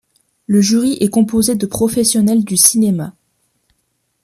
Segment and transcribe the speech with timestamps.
[0.47, 3.13] Le jury est composé de professionnels du cinéma.